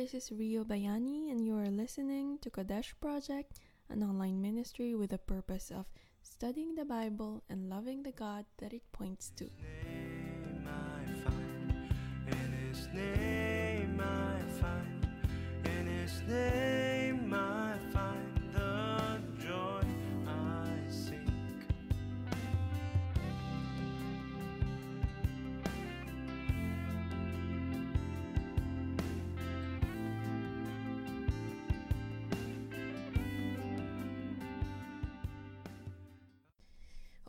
[0.00, 3.60] this is Rio Bayani, and you are listening to Kodesh Project,
[3.90, 5.84] an online ministry with the purpose of
[6.22, 9.44] studying the Bible and loving the God that it points to.
[12.26, 15.06] in His name I find,
[15.66, 16.69] in His name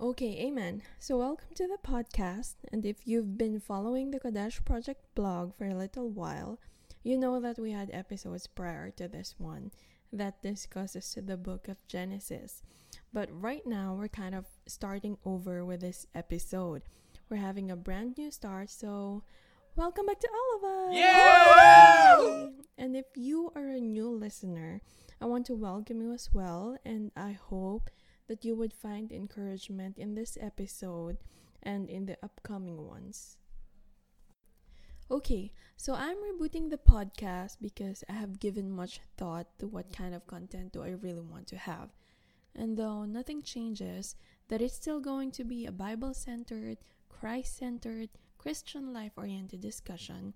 [0.01, 0.81] Okay, amen.
[0.97, 2.55] So, welcome to the podcast.
[2.71, 6.57] And if you've been following the Kodesh Project blog for a little while,
[7.03, 9.69] you know that we had episodes prior to this one
[10.11, 12.63] that discusses the book of Genesis.
[13.13, 16.81] But right now, we're kind of starting over with this episode.
[17.29, 19.21] We're having a brand new start, so
[19.75, 20.95] welcome back to all of us!
[20.95, 22.49] Yay!
[22.75, 24.81] And if you are a new listener,
[25.21, 27.91] I want to welcome you as well, and I hope
[28.31, 31.17] that you would find encouragement in this episode
[31.61, 33.35] and in the upcoming ones.
[35.11, 40.15] Okay, so I'm rebooting the podcast because I have given much thought to what kind
[40.15, 41.89] of content do I really want to have.
[42.55, 44.15] And though nothing changes,
[44.47, 46.77] that it's still going to be a Bible centered,
[47.09, 50.35] Christ centered, Christian life oriented discussion.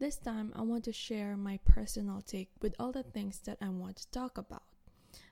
[0.00, 3.68] This time, I want to share my personal take with all the things that I
[3.68, 4.64] want to talk about.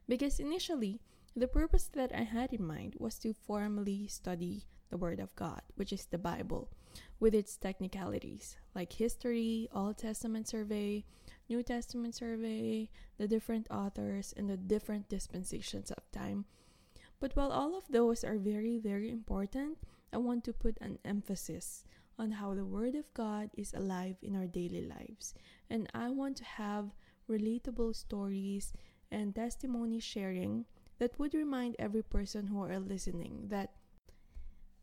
[0.07, 1.01] Because initially,
[1.35, 5.63] the purpose that I had in mind was to formally study the Word of God,
[5.77, 6.69] which is the Bible,
[7.19, 11.05] with its technicalities like history, Old Testament survey,
[11.49, 16.45] New Testament survey, the different authors, and the different dispensations of time.
[17.21, 19.79] But while all of those are very, very important,
[20.13, 21.85] I want to put an emphasis
[22.19, 25.35] on how the Word of God is alive in our daily lives.
[25.71, 26.91] And I want to have
[27.31, 28.73] relatable stories
[29.11, 30.67] and testimony sharing
[31.03, 33.73] that would remind every person who are listening that,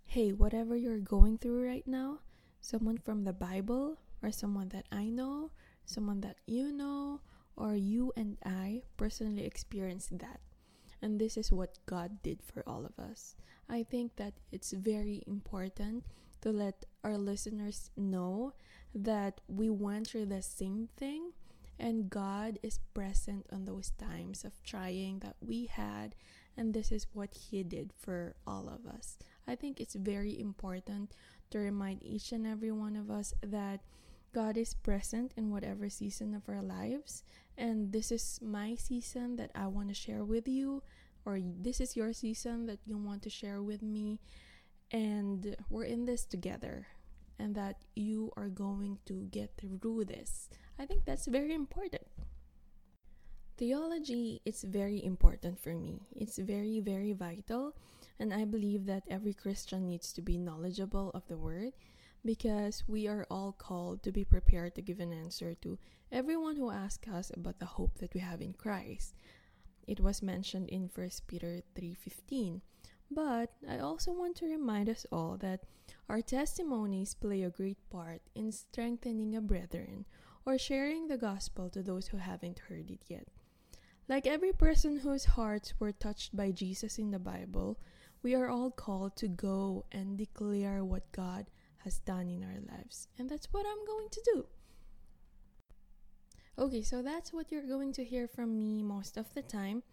[0.04, 2.20] hey, whatever you're going through right now,
[2.60, 5.52] someone from the Bible, or someone that I know,
[5.86, 7.22] someone that you know,
[7.56, 10.42] or you and I personally experienced that.
[11.02, 13.38] And this is what God did for all of us.
[13.70, 16.04] I think that it's very important
[16.42, 18.52] to let our listeners know
[18.94, 21.32] that we went through the same thing
[21.80, 26.16] and God is present on those times of trying that we had,
[26.58, 29.18] and this is what He did for all of us.
[29.48, 31.14] I think it's very important
[31.52, 33.80] to remind each and every one of us that
[34.34, 37.24] God is present in whatever season of our lives,
[37.58, 40.84] and this is my season that I want to share with you,
[41.26, 44.20] or this is your season that you want to share with me,
[44.92, 46.88] and we're in this together,
[47.40, 50.50] and that you are going to get through this.
[50.80, 52.08] I think that's very important.
[53.58, 56.08] Theology is very important for me.
[56.16, 57.76] It's very, very vital.
[58.18, 61.74] And I believe that every Christian needs to be knowledgeable of the Word
[62.24, 65.78] because we are all called to be prepared to give an answer to
[66.12, 69.16] everyone who asks us about the hope that we have in Christ.
[69.86, 72.62] It was mentioned in 1 Peter 3:15.
[73.12, 75.66] But I also want to remind us all that
[76.08, 80.06] our testimonies play a great part in strengthening a brethren
[80.50, 83.28] or sharing the gospel to those who haven't heard it yet.
[84.08, 87.78] Like every person whose hearts were touched by Jesus in the Bible,
[88.24, 91.46] we are all called to go and declare what God
[91.86, 93.08] has done in our lives.
[93.20, 94.46] And that's what I'm going to do.
[96.58, 99.84] Okay, so that's what you're going to hear from me most of the time.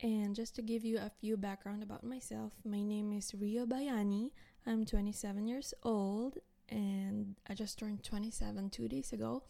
[0.00, 4.30] And just to give you a few background about myself, my name is Rio Bayani.
[4.68, 9.42] I'm 27 years old and I just turned 27 two days ago.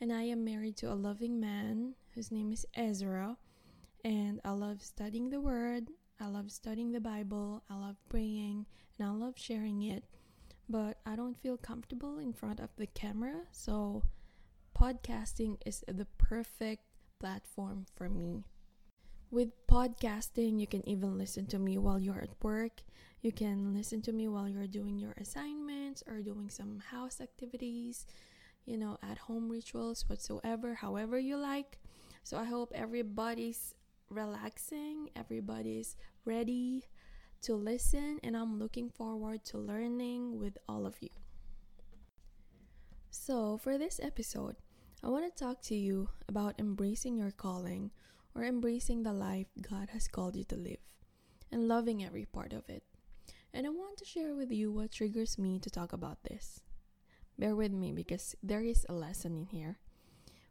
[0.00, 3.36] And I am married to a loving man whose name is Ezra.
[4.04, 5.88] And I love studying the Word,
[6.20, 8.66] I love studying the Bible, I love praying,
[8.98, 10.04] and I love sharing it.
[10.68, 14.02] But I don't feel comfortable in front of the camera, so
[14.78, 16.82] podcasting is the perfect
[17.18, 18.44] platform for me.
[19.30, 22.82] With podcasting, you can even listen to me while you're at work.
[23.22, 28.06] You can listen to me while you're doing your assignments or doing some house activities,
[28.66, 31.78] you know, at home rituals, whatsoever, however you like.
[32.22, 33.74] So I hope everybody's
[34.10, 36.84] relaxing, everybody's ready
[37.42, 41.10] to listen, and I'm looking forward to learning with all of you.
[43.10, 44.56] So, for this episode,
[45.02, 47.90] I want to talk to you about embracing your calling
[48.34, 50.82] or embracing the life God has called you to live
[51.52, 52.82] and loving every part of it.
[53.54, 56.60] And I want to share with you what triggers me to talk about this.
[57.38, 59.78] Bear with me because there is a lesson in here.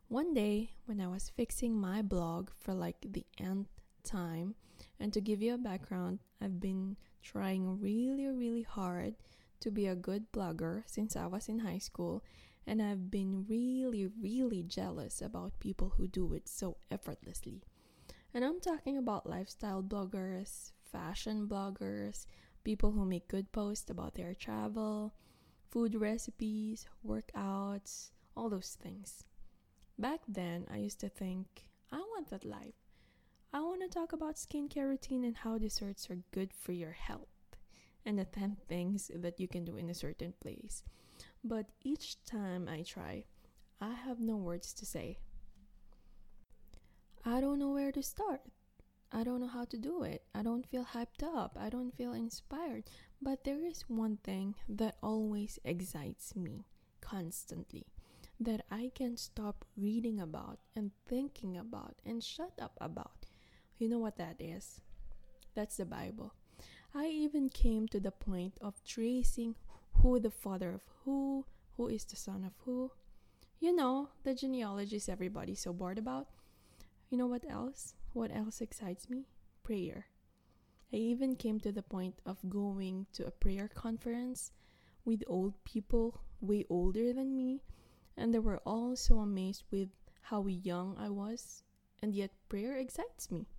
[0.07, 3.69] One day, when I was fixing my blog for like the nth
[4.03, 4.53] time,
[4.99, 9.15] and to give you a background, I've been trying really, really hard
[9.61, 12.23] to be a good blogger since I was in high school,
[12.67, 17.63] and I've been really, really jealous about people who do it so effortlessly.
[18.31, 22.27] And I'm talking about lifestyle bloggers, fashion bloggers,
[22.63, 25.15] people who make good posts about their travel,
[25.75, 29.25] food recipes, workouts, all those things.
[29.99, 32.79] Back then, I used to think, I want that life.
[33.51, 37.57] I want to talk about skincare routine and how desserts are good for your health
[38.05, 40.81] and the 10 things that you can do in a certain place.
[41.43, 43.25] But each time I try,
[43.81, 45.17] I have no words to say.
[47.25, 48.39] I don't know where to start.
[49.11, 50.23] I don't know how to do it.
[50.33, 51.57] I don't feel hyped up.
[51.59, 52.83] I don't feel inspired.
[53.21, 56.65] But there is one thing that always excites me
[57.01, 57.85] constantly
[58.39, 63.25] that I can't stop reading about and thinking about and shut up about.
[63.77, 64.81] You know what that is?
[65.53, 66.33] That's the Bible.
[66.93, 69.55] I even came to the point of tracing
[70.01, 71.45] who the father of who,
[71.77, 72.91] who is the son of who.
[73.59, 76.27] You know, the genealogies everybody's so bored about.
[77.09, 77.93] You know what else?
[78.15, 79.27] What else excites me?
[79.61, 80.05] Prayer.
[80.93, 84.53] I even came to the point of going to a prayer conference
[85.03, 87.61] with old people way older than me,
[88.15, 89.89] and they were all so amazed with
[90.21, 91.63] how young I was,
[92.01, 93.49] and yet prayer excites me.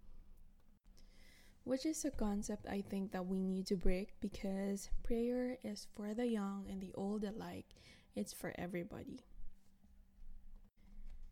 [1.65, 6.15] Which is a concept I think that we need to break because prayer is for
[6.15, 7.75] the young and the old alike,
[8.15, 9.21] it's for everybody.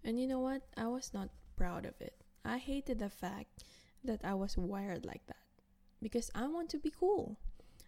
[0.04, 0.60] And you know what?
[0.76, 2.23] I was not proud of it.
[2.44, 3.64] I hated the fact
[4.04, 5.36] that I was wired like that
[6.02, 7.38] because I want to be cool.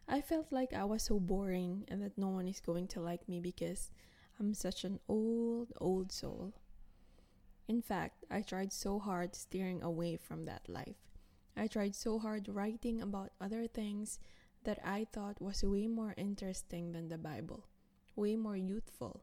[0.08, 3.29] I felt like I was so boring and that no one is going to like
[3.29, 3.91] me because
[4.38, 6.55] I'm such an old, old soul.
[7.69, 10.97] In fact, I tried so hard steering away from that life.
[11.56, 14.19] I tried so hard writing about other things
[14.64, 17.67] that I thought was way more interesting than the Bible,
[18.14, 19.23] way more youthful,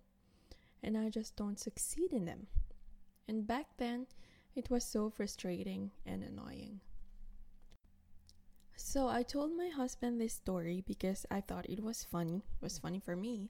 [0.81, 2.47] and I just don't succeed in them.
[3.27, 4.07] And back then,
[4.55, 6.79] it was so frustrating and annoying.
[8.75, 12.37] So I told my husband this story because I thought it was funny.
[12.37, 13.49] It was funny for me.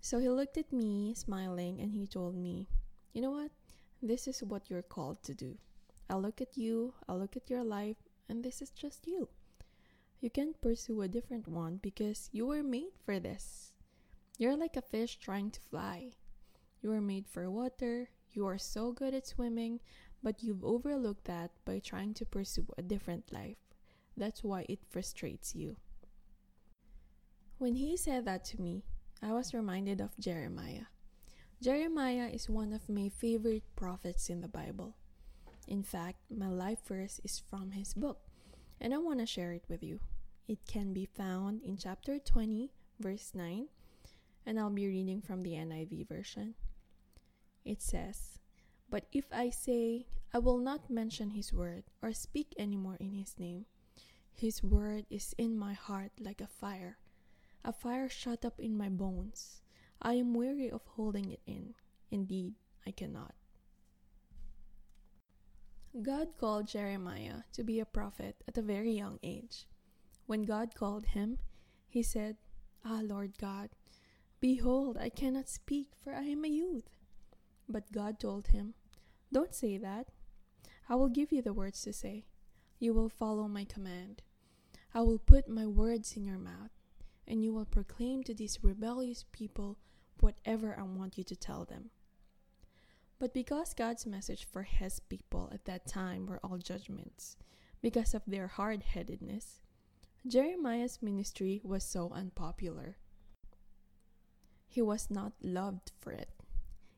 [0.00, 2.68] So he looked at me, smiling, and he told me,
[3.12, 3.50] You know what?
[4.02, 5.58] This is what you're called to do.
[6.08, 7.96] I look at you, I look at your life,
[8.28, 9.28] and this is just you.
[10.20, 13.72] You can't pursue a different one because you were made for this.
[14.38, 16.12] You're like a fish trying to fly.
[16.80, 19.80] You were made for water, you are so good at swimming,
[20.22, 23.56] but you've overlooked that by trying to pursue a different life.
[24.16, 25.76] That's why it frustrates you.
[27.58, 28.84] When he said that to me,
[29.22, 30.86] I was reminded of Jeremiah.
[31.60, 34.94] Jeremiah is one of my favorite prophets in the Bible.
[35.66, 38.20] In fact, my life verse is from his book,
[38.80, 40.00] and I want to share it with you.
[40.46, 43.66] It can be found in chapter 20, verse 9,
[44.46, 46.54] and I'll be reading from the NIV version.
[47.64, 48.38] It says,
[48.90, 53.12] But if I say, I will not mention his word or speak any more in
[53.12, 53.66] his name,
[54.32, 56.98] his word is in my heart like a fire,
[57.64, 59.60] a fire shut up in my bones.
[60.00, 61.74] I am weary of holding it in.
[62.10, 62.54] Indeed,
[62.86, 63.34] I cannot.
[66.02, 69.66] God called Jeremiah to be a prophet at a very young age.
[70.26, 71.38] When God called him,
[71.88, 72.36] he said,
[72.84, 73.70] Ah, Lord God,
[74.40, 76.97] behold, I cannot speak, for I am a youth.
[77.68, 78.74] But God told him,
[79.32, 80.08] Don't say that.
[80.88, 82.24] I will give you the words to say.
[82.78, 84.22] You will follow my command.
[84.94, 86.70] I will put my words in your mouth,
[87.26, 89.76] and you will proclaim to these rebellious people
[90.20, 91.90] whatever I want you to tell them.
[93.18, 97.36] But because God's message for his people at that time were all judgments,
[97.82, 99.60] because of their hard headedness,
[100.26, 102.96] Jeremiah's ministry was so unpopular.
[104.68, 106.30] He was not loved for it.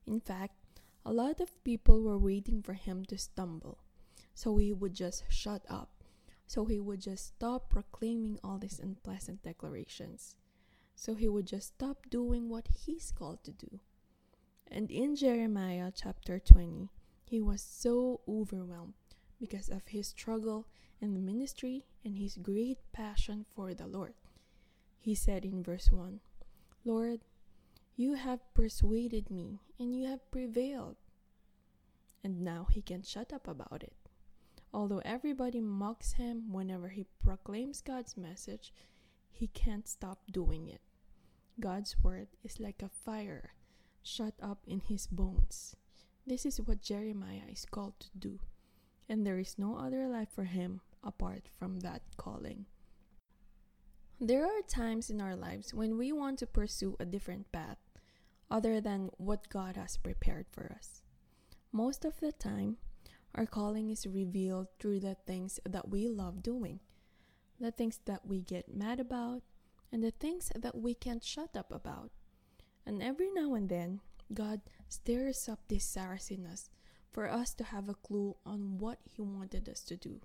[0.06, 0.54] In fact,
[1.04, 3.78] a lot of people were waiting for him to stumble,
[4.34, 5.90] so he would just shut up,
[6.46, 10.36] so he would just stop proclaiming all these unpleasant declarations,
[10.94, 13.80] so he would just stop doing what he's called to do.
[14.70, 16.90] And in Jeremiah chapter 20,
[17.24, 18.94] he was so overwhelmed
[19.40, 20.66] because of his struggle
[21.00, 24.14] in the ministry and his great passion for the Lord.
[24.98, 26.20] He said in verse 1
[26.84, 27.20] Lord,
[28.00, 30.96] you have persuaded me, and you have prevailed.
[32.24, 33.92] And now he can shut up about it.
[34.72, 38.72] Although everybody mocks him whenever he proclaims God's message,
[39.30, 40.80] he can't stop doing it.
[41.60, 43.50] God's word is like a fire
[44.02, 45.76] shut up in his bones.
[46.26, 48.40] This is what Jeremiah is called to do,
[49.10, 52.64] and there is no other life for him apart from that calling.
[54.18, 57.76] There are times in our lives when we want to pursue a different path
[58.50, 61.02] other than what God has prepared for us.
[61.72, 62.78] Most of the time,
[63.34, 66.80] our calling is revealed through the things that we love doing,
[67.60, 69.42] the things that we get mad about,
[69.92, 72.10] and the things that we can't shut up about.
[72.84, 74.00] And every now and then,
[74.34, 76.70] God stirs up this desires in us
[77.12, 80.20] for us to have a clue on what He wanted us to do,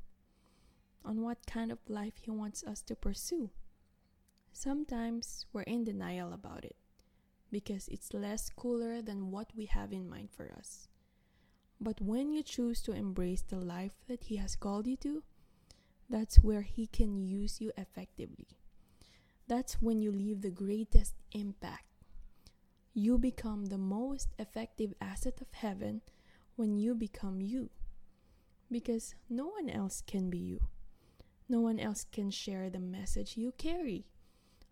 [1.03, 3.51] on what kind of life He wants us to pursue.
[4.51, 6.75] Sometimes we're in denial about it
[7.51, 10.87] because it's less cooler than what we have in mind for us.
[11.79, 15.23] But when you choose to embrace the life that He has called you to,
[16.09, 18.47] that's where He can use you effectively.
[19.47, 21.85] That's when you leave the greatest impact.
[22.93, 26.01] You become the most effective asset of heaven
[26.55, 27.69] when you become you.
[28.71, 30.61] Because no one else can be you.
[31.47, 34.05] No one else can share the message you carry.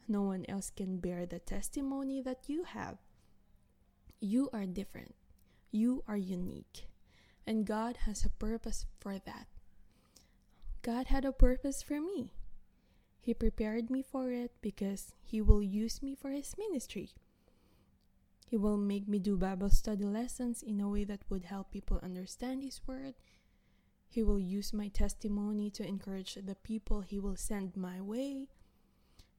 [0.08, 2.98] No one else can bear the testimony that you have.
[4.20, 5.16] You are different.
[5.72, 6.88] You are unique.
[7.46, 9.48] And God has a purpose for that.
[10.82, 12.32] God had a purpose for me.
[13.20, 17.12] He prepared me for it because He will use me for His ministry.
[18.46, 22.00] He will make me do Bible study lessons in a way that would help people
[22.04, 23.16] understand His Word.
[24.10, 28.50] He will use my testimony to encourage the people He will send my way.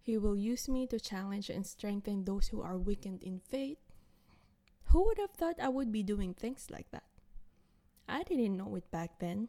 [0.04, 3.78] He will use me to challenge and strengthen those who are weakened in faith.
[4.92, 7.08] Who would have thought I would be doing things like that?
[8.06, 9.48] I didn't know it back then.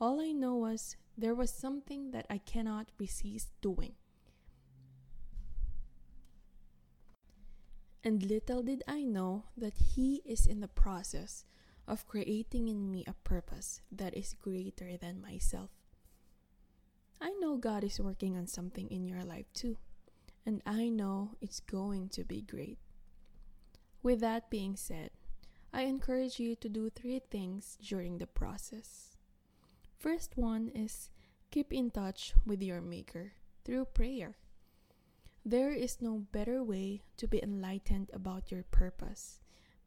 [0.00, 3.94] All I know was there was something that I cannot resist doing.
[8.04, 11.44] And little did I know that He is in the process
[11.88, 15.70] of creating in me a purpose that is greater than myself.
[17.22, 19.76] I know God is working on something in your life too,
[20.44, 22.78] and I know it's going to be great.
[24.02, 25.10] With that being said,
[25.72, 29.16] I encourage you to do three things during the process.
[29.96, 31.10] First one is
[31.52, 34.36] keep in touch with your Maker through prayer.
[35.46, 39.38] There is no better way to be enlightened about your purpose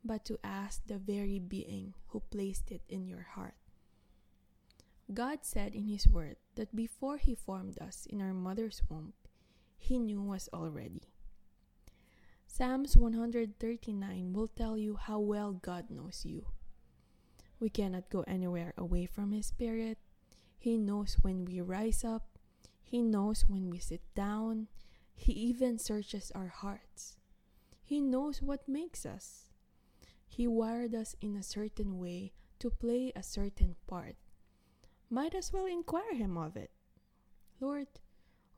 [0.05, 3.55] but to ask the very being who placed it in your heart.
[5.13, 9.13] God said in His Word that before He formed us in our mother's womb,
[9.77, 11.03] He knew us already.
[12.47, 16.45] Psalms 139 will tell you how well God knows you.
[17.59, 19.97] We cannot go anywhere away from His Spirit,
[20.65, 22.39] he knows when we rise up.
[22.81, 24.65] He knows when we sit down.
[25.13, 27.17] He even searches our hearts.
[27.83, 29.51] He knows what makes us.
[30.25, 34.15] He wired us in a certain way to play a certain part.
[35.09, 36.71] Might as well inquire Him of it.
[37.59, 37.87] Lord,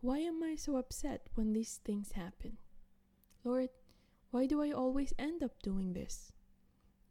[0.01, 2.57] why am I so upset when these things happen?
[3.43, 3.69] Lord,
[4.31, 6.31] why do I always end up doing this?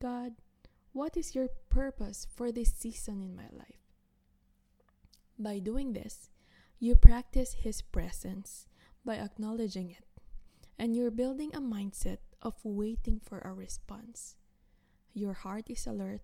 [0.00, 0.33] God,
[0.93, 3.81] what is your purpose for this season in my life?
[5.38, 6.31] By doing this,
[6.78, 8.66] you practice His presence
[9.05, 10.05] by acknowledging it,
[10.78, 14.37] and you're building a mindset of waiting for a response.
[15.14, 16.23] Your heart is alert,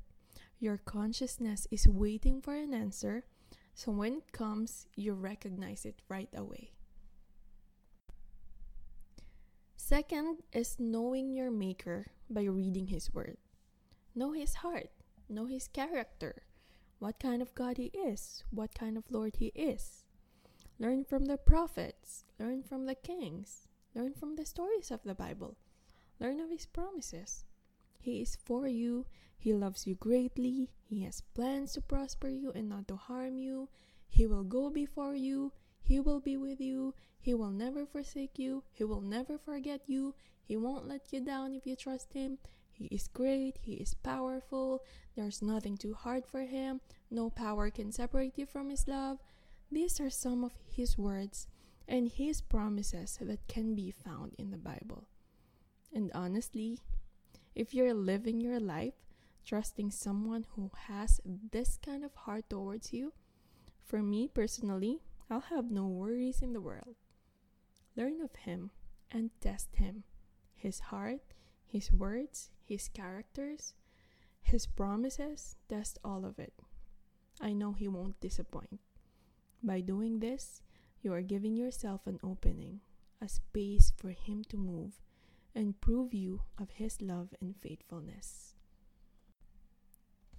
[0.63, 3.25] your consciousness is waiting for an answer,
[3.75, 6.71] so when it comes, you recognize it right away.
[9.77, 13.39] Second is knowing your Maker by reading His Word.
[14.15, 14.91] Know His heart,
[15.29, 16.45] know His character,
[17.01, 20.05] what kind of God He is, what kind of Lord He is.
[20.79, 23.67] Learn from the prophets, learn from the kings,
[23.97, 25.57] learn from the stories of the Bible,
[26.21, 27.47] learn of His promises.
[28.03, 29.07] He is for you,
[29.39, 33.69] He loves you greatly, He has plans to prosper you and not to harm you.
[34.09, 38.65] He will go before you, He will be with you, He will never forsake you,
[38.73, 42.39] He will never forget you, He won't let you down if you trust Him,
[42.73, 44.83] he is great, He is powerful,
[45.15, 49.19] there's nothing too hard for Him, no power can separate you from His love.
[49.71, 51.47] These are some of His words
[51.87, 55.07] and His promises that can be found in the Bible.
[55.95, 56.81] And honestly,
[57.55, 58.95] if you're living your life
[59.45, 63.13] trusting someone who has this kind of heart towards you,
[63.85, 66.97] for me personally, I'll have no worries in the world.
[67.97, 68.71] Learn of Him
[69.11, 70.05] and test Him,
[70.55, 71.21] His heart,
[71.67, 73.75] His words, his characters,
[74.41, 76.55] his promises, test all of it.
[77.41, 78.81] I know he won't disappoint.
[79.63, 80.63] By doing this,
[81.03, 82.81] you are giving yourself an opening,
[83.21, 85.01] a space for him to move
[85.55, 88.55] and prove you of his love and faithfulness.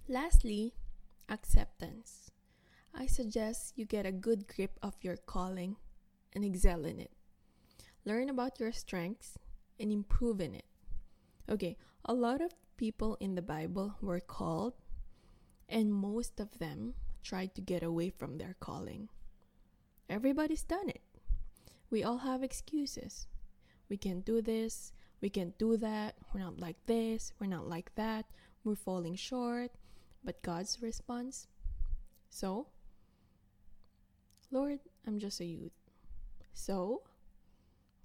[0.08, 0.74] Lastly,
[1.28, 2.30] acceptance.
[2.94, 5.76] I suggest you get a good grip of your calling
[6.34, 7.12] and excel in it.
[8.04, 9.38] Learn about your strengths
[9.80, 10.66] and improve in it.
[11.48, 14.74] Okay, a lot of people in the Bible were called,
[15.68, 19.08] and most of them tried to get away from their calling.
[20.08, 21.02] Everybody's done it.
[21.90, 23.26] We all have excuses.
[23.88, 24.92] We can't do this,
[25.24, 28.26] we can't do that, we're not like this, we're not like that,
[28.62, 29.70] we're falling short.
[30.22, 31.48] But God's response?
[32.28, 32.66] So,
[34.50, 35.72] Lord, I'm just a youth.
[36.52, 37.04] So,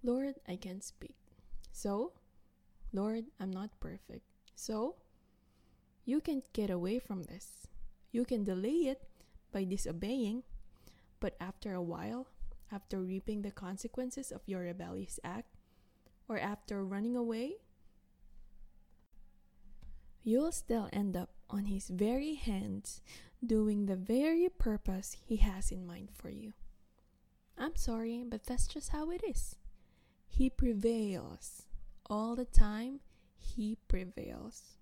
[0.02, 1.18] Lord, I can't speak.
[1.74, 2.14] So,
[2.94, 4.24] Lord, I'm not perfect.
[4.56, 4.96] So,
[6.06, 7.68] you can't get away from this.
[8.14, 9.04] You can delay it
[9.52, 10.44] by disobeying,
[11.20, 12.28] but after a while,
[12.72, 15.59] after reaping the consequences of your rebellious act,
[16.30, 17.56] or after running away,
[20.24, 23.02] you'll still end up on His very hands
[23.46, 26.54] doing the very purpose He has in mind for you.
[27.58, 29.56] I'm sorry, but that's just how it is.
[30.28, 31.64] He prevails.
[32.10, 33.02] All the time,
[33.38, 34.76] He prevails.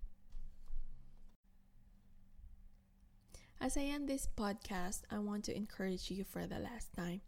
[3.59, 7.21] As I end this podcast, I want to encourage you for the last time.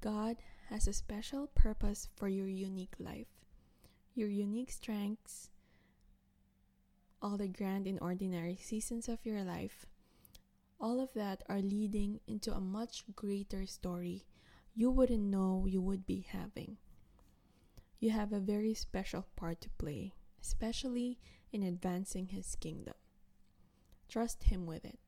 [0.00, 0.36] God
[0.72, 3.26] has a special purpose for your unique life,
[4.14, 5.50] your unique strengths,
[7.20, 9.84] all the grand and ordinary seasons of your life.
[10.80, 14.24] All of that are leading into a much greater story
[14.74, 16.78] you wouldn't know you would be having.
[18.00, 21.18] You have a very special part to play, especially
[21.52, 22.94] in advancing His kingdom.
[24.08, 24.98] Trust Him with it.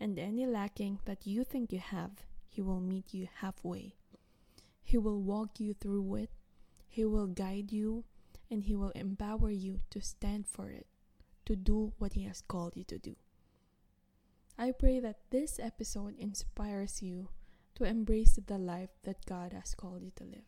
[0.00, 3.99] And any lacking that you think you have, He will meet you halfway.
[4.82, 6.30] He will walk you through it,
[6.88, 8.04] He will guide you,
[8.50, 10.86] and He will empower you to stand for it,
[11.46, 13.16] to do what He has called you to do.
[14.58, 17.28] I pray that this episode inspires you
[17.76, 20.44] to embrace the life that God has called you to live.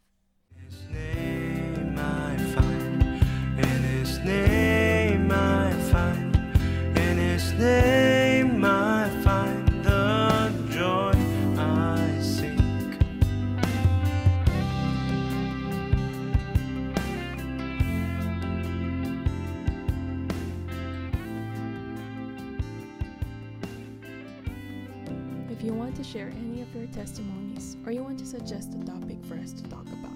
[28.33, 30.11] Suggest a topic for us to talk about,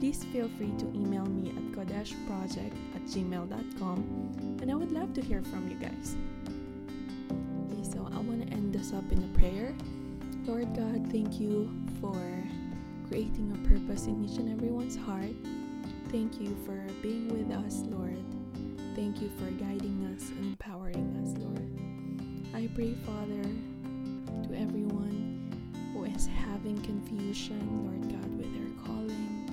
[0.00, 5.20] please feel free to email me at kodeshproject at gmail.com and I would love to
[5.20, 6.16] hear from you guys.
[7.70, 9.72] Okay, so I want to end this up in a prayer.
[10.46, 12.18] Lord God, thank you for
[13.06, 15.36] creating a purpose in each and everyone's heart.
[16.08, 18.18] Thank you for being with us, Lord.
[18.96, 21.70] Thank you for guiding us and empowering us, Lord.
[22.52, 23.42] I pray, Father,
[24.48, 25.11] to everyone
[26.14, 29.50] is having confusion, Lord God, with their calling,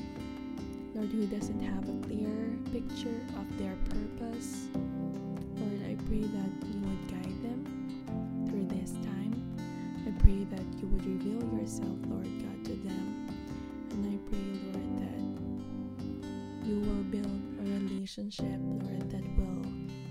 [0.93, 4.67] Lord, who doesn't have a clear picture of their purpose.
[5.57, 9.33] Lord, I pray that you would guide them through this time.
[10.07, 13.27] I pray that you would reveal yourself, Lord God, to them.
[13.91, 15.21] And I pray, Lord, that
[16.67, 19.65] you will build a relationship, Lord, that will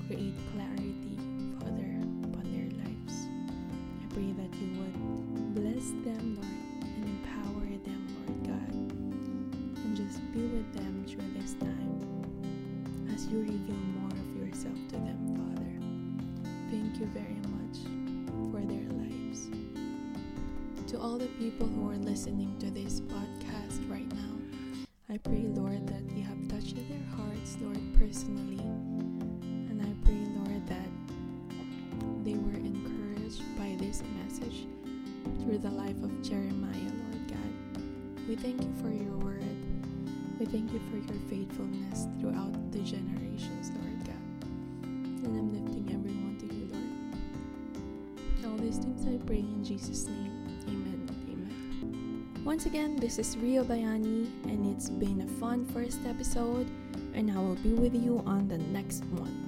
[0.06, 1.18] create clarity,
[1.60, 1.97] for Father,
[4.18, 8.74] pray that you would bless them, Lord, and empower them, Lord God,
[9.84, 12.00] and just be with them through this time
[13.14, 15.70] as you reveal more of yourself to them, Father.
[16.68, 17.78] Thank you very much
[18.50, 19.50] for their lives.
[20.90, 24.34] To all the people who are listening to this podcast right now,
[25.08, 28.77] I pray, Lord, that you have touched their hearts, Lord, personally.
[34.02, 34.66] Message
[35.42, 37.82] through the life of Jeremiah, Lord God.
[38.28, 39.44] We thank you for your word.
[40.38, 44.14] We thank you for your faithfulness throughout the generations, Lord God.
[44.82, 46.68] And I'm lifting everyone to you,
[48.42, 48.52] Lord.
[48.52, 50.46] All these things I pray in Jesus' name.
[50.68, 51.08] Amen.
[51.28, 52.44] Amen.
[52.44, 56.66] Once again, this is Rio Bayani, and it's been a fun first episode,
[57.14, 59.47] and I will be with you on the next one.